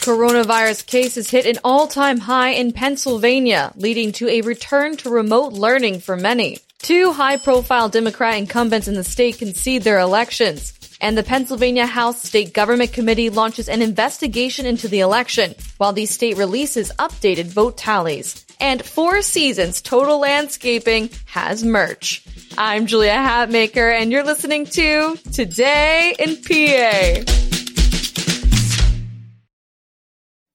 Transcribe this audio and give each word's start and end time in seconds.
Coronavirus 0.00 0.86
cases 0.86 1.28
hit 1.28 1.44
an 1.44 1.58
all-time 1.62 2.20
high 2.20 2.50
in 2.50 2.72
Pennsylvania, 2.72 3.70
leading 3.76 4.12
to 4.12 4.28
a 4.30 4.40
return 4.40 4.96
to 4.96 5.10
remote 5.10 5.52
learning 5.52 6.00
for 6.00 6.16
many. 6.16 6.58
Two 6.78 7.12
high-profile 7.12 7.90
Democrat 7.90 8.38
incumbents 8.38 8.88
in 8.88 8.94
the 8.94 9.04
state 9.04 9.38
concede 9.38 9.82
their 9.82 9.98
elections, 9.98 10.72
and 11.02 11.18
the 11.18 11.22
Pennsylvania 11.22 11.84
House 11.84 12.22
State 12.22 12.54
Government 12.54 12.94
Committee 12.94 13.28
launches 13.28 13.68
an 13.68 13.82
investigation 13.82 14.64
into 14.64 14.88
the 14.88 15.00
election, 15.00 15.54
while 15.76 15.92
the 15.92 16.06
state 16.06 16.38
releases 16.38 16.90
updated 16.92 17.48
vote 17.48 17.76
tallies. 17.76 18.46
And 18.58 18.82
Four 18.82 19.20
Seasons 19.20 19.82
Total 19.82 20.18
Landscaping 20.18 21.10
has 21.26 21.62
merch. 21.62 22.24
I'm 22.56 22.86
Julia 22.86 23.12
Hatmaker, 23.12 24.00
and 24.00 24.10
you're 24.10 24.24
listening 24.24 24.64
to 24.64 25.16
Today 25.30 26.14
in 26.18 26.36
PA. 26.42 27.39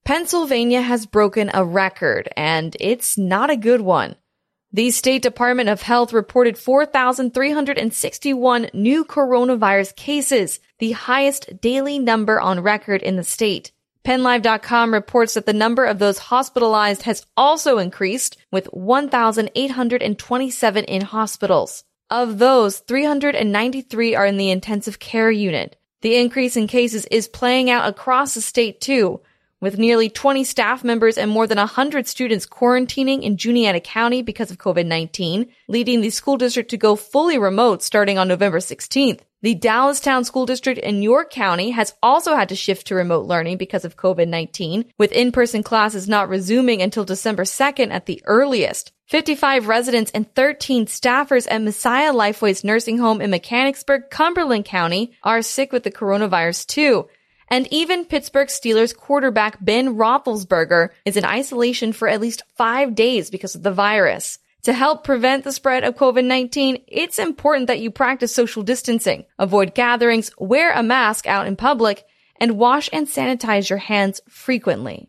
Pennsylvania 0.06 0.82
has 0.82 1.06
broken 1.08 1.50
a 1.52 1.66
record, 1.66 2.30
and 2.38 2.78
it's 2.80 3.18
not 3.18 3.50
a 3.50 3.58
good 3.58 3.82
one. 3.82 4.16
The 4.72 4.92
State 4.92 5.24
Department 5.24 5.68
of 5.68 5.82
Health 5.82 6.14
reported 6.14 6.60
4,361 6.60 8.70
new 8.72 9.04
coronavirus 9.04 9.96
cases, 9.96 10.60
the 10.78 10.92
highest 10.92 11.60
daily 11.60 11.98
number 11.98 12.40
on 12.40 12.60
record 12.60 13.02
in 13.02 13.16
the 13.16 13.24
state. 13.24 13.72
PennLive.com 14.06 14.94
reports 14.94 15.34
that 15.34 15.48
the 15.48 15.54
number 15.54 15.86
of 15.86 15.98
those 15.98 16.20
hospitalized 16.20 17.02
has 17.02 17.26
also 17.36 17.80
increased, 17.80 18.38
with 18.52 18.68
1,827 18.68 20.84
in 20.84 21.02
hospitals. 21.02 21.84
Of 22.12 22.38
those, 22.38 22.78
393 22.78 24.14
are 24.14 24.28
in 24.28 24.38
the 24.38 24.52
intensive 24.52 25.00
care 25.00 25.32
unit. 25.32 25.78
The 26.02 26.18
increase 26.18 26.56
in 26.56 26.68
cases 26.68 27.08
is 27.08 27.28
playing 27.28 27.72
out 27.72 27.90
across 27.90 28.36
the 28.36 28.42
state 28.42 28.80
too, 28.80 29.22
with 29.66 29.80
nearly 29.80 30.10
20 30.12 30.44
staff 30.44 30.84
members 30.84 31.18
and 31.18 31.32
more 31.32 31.48
than 31.48 31.58
100 31.58 32.06
students 32.06 32.46
quarantining 32.46 33.24
in 33.24 33.36
Juniata 33.36 33.80
County 33.80 34.22
because 34.22 34.52
of 34.52 34.60
COVID-19, 34.60 35.50
leading 35.68 36.02
the 36.02 36.12
school 36.12 36.38
district 36.38 36.70
to 36.70 36.78
go 36.78 36.96
fully 36.96 37.40
remote 37.40 37.82
starting 37.82 38.20
on 38.20 38.28
November 38.28 38.60
16th. 38.60 39.22
The 39.42 39.56
Dallastown 39.56 40.24
School 40.24 40.46
District 40.46 40.80
in 40.80 41.02
York 41.02 41.32
County 41.32 41.72
has 41.72 41.96
also 42.04 42.36
had 42.36 42.50
to 42.50 42.56
shift 42.56 42.86
to 42.88 42.96
remote 42.96 43.26
learning 43.26 43.58
because 43.58 43.86
of 43.86 43.98
COVID-19, 43.98 44.86
with 45.00 45.12
in-person 45.12 45.64
classes 45.64 46.08
not 46.08 46.30
resuming 46.30 46.84
until 46.84 47.04
December 47.04 47.44
2nd 47.44 47.92
at 47.92 48.06
the 48.06 48.22
earliest. 48.26 48.92
55 49.08 49.68
residents 49.68 50.12
and 50.12 50.32
13 50.36 50.86
staffers 50.88 51.48
at 51.50 51.62
Messiah 51.62 52.12
Lifeway's 52.12 52.64
nursing 52.64 52.98
home 52.98 53.20
in 53.20 53.32
Mechanicsburg, 53.32 54.10
Cumberland 54.12 54.66
County 54.66 55.12
are 55.24 55.42
sick 55.42 55.72
with 55.72 55.84
the 55.84 55.92
coronavirus 55.92 56.66
too. 56.68 57.08
And 57.48 57.68
even 57.72 58.06
Pittsburgh 58.06 58.48
Steelers 58.48 58.96
quarterback 58.96 59.64
Ben 59.64 59.96
Roethlisberger 59.96 60.90
is 61.06 61.16
in 61.16 61.26
isolation 61.26 61.94
for 61.94 62.08
at 62.08 62.22
least 62.22 62.44
five 62.56 62.96
days 62.96 63.30
because 63.30 63.56
of 63.56 63.64
the 63.64 63.72
virus. 63.72 64.40
To 64.64 64.74
help 64.74 65.04
prevent 65.04 65.44
the 65.44 65.52
spread 65.52 65.84
of 65.84 65.96
COVID-19, 65.96 66.86
it's 66.88 67.20
important 67.20 67.68
that 67.68 67.80
you 67.80 67.92
practice 67.92 68.34
social 68.34 68.64
distancing, 68.64 69.26
avoid 69.38 69.76
gatherings, 69.76 70.32
wear 70.40 70.74
a 70.74 70.82
mask 70.82 71.28
out 71.28 71.46
in 71.46 71.56
public, 71.56 72.04
and 72.40 72.58
wash 72.58 72.90
and 72.92 73.08
sanitize 73.08 73.70
your 73.70 73.78
hands 73.78 74.22
frequently. 74.28 75.08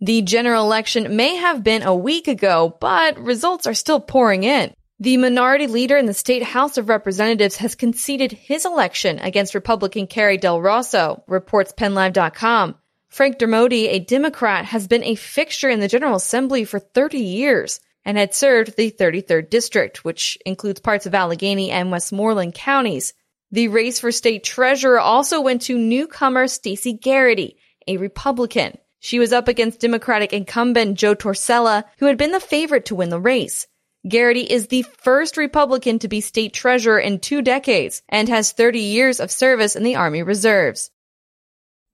The 0.00 0.20
general 0.20 0.64
election 0.64 1.16
may 1.16 1.36
have 1.36 1.64
been 1.64 1.82
a 1.82 1.94
week 1.94 2.28
ago, 2.28 2.76
but 2.80 3.18
results 3.18 3.66
are 3.66 3.74
still 3.74 4.00
pouring 4.00 4.44
in. 4.44 4.74
The 5.02 5.16
minority 5.16 5.66
leader 5.66 5.96
in 5.96 6.06
the 6.06 6.14
state 6.14 6.44
House 6.44 6.78
of 6.78 6.88
Representatives 6.88 7.56
has 7.56 7.74
conceded 7.74 8.30
his 8.30 8.64
election 8.64 9.18
against 9.18 9.52
Republican 9.52 10.06
Carrie 10.06 10.38
Del 10.38 10.62
Rosso, 10.62 11.24
reports 11.26 11.72
PennLive.com. 11.72 12.76
Frank 13.08 13.36
Dermody, 13.36 13.88
a 13.88 13.98
Democrat, 13.98 14.64
has 14.66 14.86
been 14.86 15.02
a 15.02 15.16
fixture 15.16 15.68
in 15.68 15.80
the 15.80 15.88
General 15.88 16.14
Assembly 16.14 16.64
for 16.64 16.78
30 16.78 17.18
years 17.18 17.80
and 18.04 18.16
had 18.16 18.32
served 18.32 18.76
the 18.76 18.92
33rd 18.92 19.50
District, 19.50 20.04
which 20.04 20.38
includes 20.46 20.78
parts 20.78 21.04
of 21.04 21.16
Allegheny 21.16 21.72
and 21.72 21.90
Westmoreland 21.90 22.54
counties. 22.54 23.12
The 23.50 23.66
race 23.66 23.98
for 23.98 24.12
state 24.12 24.44
treasurer 24.44 25.00
also 25.00 25.40
went 25.40 25.62
to 25.62 25.76
newcomer 25.76 26.46
Stacy 26.46 26.92
Garrity, 26.92 27.56
a 27.88 27.96
Republican. 27.96 28.78
She 29.00 29.18
was 29.18 29.32
up 29.32 29.48
against 29.48 29.80
Democratic 29.80 30.32
incumbent 30.32 30.96
Joe 30.96 31.16
Torsella, 31.16 31.82
who 31.98 32.06
had 32.06 32.18
been 32.18 32.30
the 32.30 32.38
favorite 32.38 32.84
to 32.84 32.94
win 32.94 33.08
the 33.08 33.18
race. 33.18 33.66
Garrity 34.08 34.40
is 34.40 34.66
the 34.66 34.82
first 34.82 35.36
Republican 35.36 36.00
to 36.00 36.08
be 36.08 36.20
state 36.20 36.52
treasurer 36.52 36.98
in 36.98 37.20
two 37.20 37.40
decades 37.40 38.02
and 38.08 38.28
has 38.28 38.50
30 38.50 38.80
years 38.80 39.20
of 39.20 39.30
service 39.30 39.76
in 39.76 39.84
the 39.84 39.94
Army 39.94 40.24
Reserves. 40.24 40.90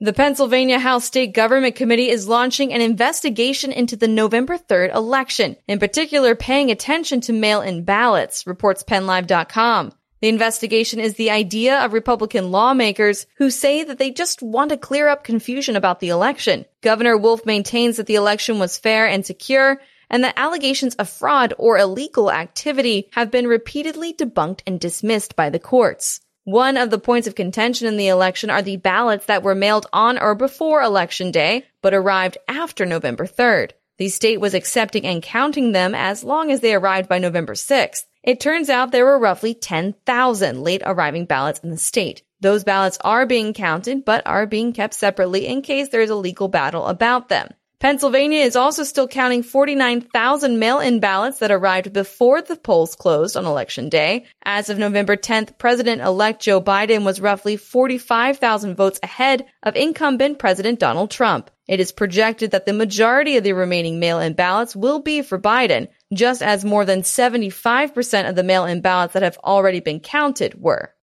The 0.00 0.14
Pennsylvania 0.14 0.78
House 0.78 1.04
State 1.04 1.34
Government 1.34 1.74
Committee 1.74 2.08
is 2.08 2.28
launching 2.28 2.72
an 2.72 2.80
investigation 2.80 3.72
into 3.72 3.96
the 3.96 4.08
November 4.08 4.56
3rd 4.56 4.94
election, 4.94 5.56
in 5.66 5.78
particular 5.78 6.34
paying 6.34 6.70
attention 6.70 7.20
to 7.22 7.32
mail-in 7.32 7.84
ballots, 7.84 8.46
reports 8.46 8.84
PennLive.com. 8.84 9.92
The 10.20 10.28
investigation 10.28 11.00
is 11.00 11.14
the 11.14 11.30
idea 11.30 11.84
of 11.84 11.92
Republican 11.92 12.50
lawmakers 12.50 13.26
who 13.36 13.50
say 13.50 13.84
that 13.84 13.98
they 13.98 14.12
just 14.12 14.40
want 14.40 14.70
to 14.70 14.76
clear 14.76 15.08
up 15.08 15.25
confusion 15.25 15.76
about 15.76 16.00
the 16.00 16.08
election. 16.08 16.64
Governor 16.80 17.16
Wolf 17.16 17.44
maintains 17.44 17.98
that 17.98 18.06
the 18.06 18.14
election 18.14 18.58
was 18.58 18.78
fair 18.78 19.06
and 19.06 19.26
secure 19.26 19.80
and 20.10 20.24
that 20.24 20.38
allegations 20.38 20.94
of 20.96 21.08
fraud 21.08 21.54
or 21.58 21.78
illegal 21.78 22.30
activity 22.30 23.08
have 23.12 23.30
been 23.30 23.46
repeatedly 23.46 24.12
debunked 24.12 24.60
and 24.66 24.80
dismissed 24.80 25.36
by 25.36 25.50
the 25.50 25.58
courts. 25.58 26.20
One 26.44 26.76
of 26.78 26.88
the 26.88 26.98
points 26.98 27.28
of 27.28 27.34
contention 27.34 27.86
in 27.86 27.98
the 27.98 28.08
election 28.08 28.48
are 28.48 28.62
the 28.62 28.78
ballots 28.78 29.26
that 29.26 29.42
were 29.42 29.54
mailed 29.54 29.86
on 29.92 30.19
or 30.19 30.34
before 30.34 30.80
election 30.80 31.30
day, 31.30 31.64
but 31.82 31.92
arrived 31.92 32.38
after 32.48 32.86
November 32.86 33.26
3rd. 33.26 33.72
The 33.98 34.08
state 34.08 34.41
was 34.41 34.54
accepting 34.54 35.04
and 35.04 35.22
counting 35.22 35.72
them 35.72 35.94
as 35.94 36.25
long 36.25 36.50
as 36.50 36.60
they 36.60 36.75
arrived 36.75 37.08
by 37.08 37.19
November 37.19 37.54
6th. 37.54 38.04
It 38.22 38.40
turns 38.40 38.70
out 38.70 38.92
there 38.92 39.04
were 39.04 39.19
roughly 39.19 39.54
10,000 39.54 40.62
late 40.62 40.82
arriving 40.84 41.26
ballots 41.26 41.60
in 41.60 41.70
the 41.70 41.76
state. 41.76 42.22
Those 42.40 42.64
ballots 42.64 42.98
are 43.02 43.26
being 43.26 43.52
counted, 43.52 44.04
but 44.04 44.26
are 44.26 44.46
being 44.46 44.72
kept 44.72 44.94
separately 44.94 45.46
in 45.46 45.62
case 45.62 45.88
there 45.88 46.00
is 46.00 46.10
a 46.10 46.14
legal 46.14 46.48
battle 46.48 46.86
about 46.86 47.28
them. 47.28 47.48
Pennsylvania 47.80 48.40
is 48.40 48.56
also 48.56 48.82
still 48.82 49.06
counting 49.06 49.44
49,000 49.44 50.58
mail-in 50.58 50.98
ballots 50.98 51.38
that 51.38 51.52
arrived 51.52 51.92
before 51.92 52.42
the 52.42 52.56
polls 52.56 52.96
closed 52.96 53.36
on 53.36 53.46
election 53.46 53.88
day. 53.88 54.26
As 54.42 54.68
of 54.68 54.78
November 54.78 55.16
10th, 55.16 55.56
President-elect 55.58 56.42
Joe 56.42 56.60
Biden 56.60 57.04
was 57.04 57.20
roughly 57.20 57.56
45,000 57.56 58.74
votes 58.74 58.98
ahead 59.00 59.46
of 59.62 59.76
incumbent 59.76 60.40
President 60.40 60.80
Donald 60.80 61.12
Trump. 61.12 61.52
It 61.68 61.78
is 61.78 61.92
projected 61.92 62.50
that 62.50 62.66
the 62.66 62.72
majority 62.72 63.36
of 63.36 63.44
the 63.44 63.52
remaining 63.52 64.00
mail-in 64.00 64.32
ballots 64.32 64.74
will 64.74 64.98
be 64.98 65.22
for 65.22 65.38
Biden, 65.38 65.86
just 66.12 66.42
as 66.42 66.64
more 66.64 66.84
than 66.84 67.02
75% 67.02 68.28
of 68.28 68.34
the 68.34 68.42
mail-in 68.42 68.80
ballots 68.80 69.12
that 69.12 69.22
have 69.22 69.38
already 69.44 69.78
been 69.78 70.00
counted 70.00 70.60
were. 70.60 70.94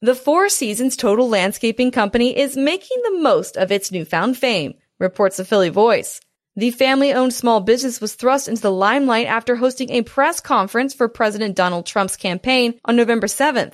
The 0.00 0.14
Four 0.14 0.48
Seasons 0.48 0.96
Total 0.96 1.28
Landscaping 1.28 1.90
Company 1.90 2.34
is 2.38 2.56
making 2.56 3.02
the 3.02 3.18
most 3.18 3.58
of 3.58 3.70
its 3.70 3.92
newfound 3.92 4.38
fame 4.38 4.72
reports 5.00 5.38
the 5.38 5.44
Philly 5.44 5.70
Voice. 5.70 6.20
The 6.54 6.70
family 6.70 7.12
owned 7.12 7.32
small 7.32 7.60
business 7.60 8.00
was 8.00 8.14
thrust 8.14 8.46
into 8.46 8.62
the 8.62 8.70
limelight 8.70 9.26
after 9.26 9.56
hosting 9.56 9.90
a 9.90 10.02
press 10.02 10.40
conference 10.40 10.94
for 10.94 11.08
President 11.08 11.56
Donald 11.56 11.86
Trump's 11.86 12.16
campaign 12.16 12.78
on 12.84 12.96
November 12.96 13.26
7th. 13.26 13.72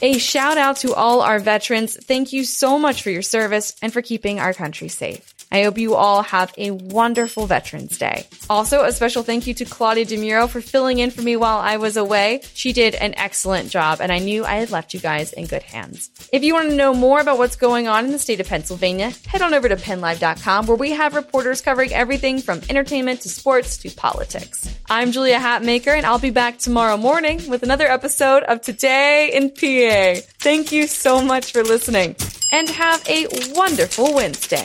A 0.05 0.19
shout 0.19 0.59
out 0.59 0.79
to 0.79 0.95
all 0.95 1.21
our 1.21 1.39
veterans. 1.39 1.97
Thank 1.97 2.33
you 2.33 2.45
so 2.45 2.77
much 2.77 3.05
for 3.05 3.11
your 3.11 3.23
service 3.23 3.77
and 3.81 3.93
for 3.93 4.03
keeping 4.03 4.41
our 4.41 4.53
country 4.53 4.89
safe. 4.89 5.32
I 5.53 5.65
hope 5.65 5.77
you 5.77 5.95
all 5.95 6.23
have 6.23 6.55
a 6.57 6.71
wonderful 6.71 7.47
Veterans 7.47 7.99
Day. 7.99 8.27
Also, 8.49 8.85
a 8.85 8.91
special 8.91 9.23
thank 9.23 9.47
you 9.47 9.53
to 9.53 9.67
Claudia 9.67 10.07
DeMuro 10.07 10.49
for 10.49 10.63
filling 10.63 10.99
in 10.99 11.11
for 11.11 11.21
me 11.21 11.37
while 11.37 11.59
I 11.59 11.77
was 11.77 11.99
away. 11.99 12.41
She 12.55 12.73
did 12.73 12.95
an 12.95 13.15
excellent 13.19 13.69
job, 13.69 14.01
and 14.01 14.11
I 14.11 14.19
knew 14.19 14.47
I 14.47 14.55
had 14.55 14.71
left 14.71 14.95
you 14.95 15.01
guys 15.01 15.35
in 15.35 15.45
good 15.45 15.63
hands. 15.63 16.11
If 16.33 16.43
you 16.43 16.55
want 16.55 16.71
to 16.71 16.75
know 16.75 16.95
more 16.95 17.21
about 17.21 17.37
what's 17.37 17.57
going 17.57 17.87
on 17.87 18.07
in 18.07 18.13
the 18.13 18.19
state 18.19 18.41
of 18.41 18.49
Pennsylvania, 18.49 19.13
head 19.27 19.43
on 19.43 19.53
over 19.53 19.69
to 19.69 19.77
pennlive.com 19.77 20.67
where 20.67 20.77
we 20.77 20.93
have 20.93 21.15
reporters 21.15 21.61
covering 21.61 21.93
everything 21.93 22.41
from 22.41 22.63
entertainment 22.71 23.21
to 23.21 23.29
sports 23.29 23.77
to 23.77 23.91
politics. 23.91 24.75
I'm 24.89 25.13
Julia 25.13 25.39
Hatmaker, 25.39 25.95
and 25.95 26.07
I'll 26.07 26.19
be 26.19 26.31
back 26.31 26.57
tomorrow 26.57 26.97
morning 26.97 27.47
with 27.51 27.63
another 27.63 27.87
episode 27.87 28.43
of 28.45 28.63
Today 28.63 29.31
in 29.35 29.51
PA. 29.51 30.23
Thank 30.39 30.73
you 30.73 30.87
so 30.87 31.21
much 31.21 31.53
for 31.53 31.63
listening, 31.63 32.17
and 32.53 32.71
have 32.71 33.07
a 33.07 33.27
wonderful 33.55 34.15
Wednesday. 34.15 34.65